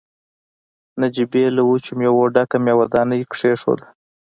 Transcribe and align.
نجيبې 1.01 1.43
له 1.55 1.61
وچو 1.69 1.91
مېوو 1.99 2.31
ډکه 2.35 2.57
مېوه 2.65 2.85
داني 2.93 3.19
کېښوده. 3.31 3.87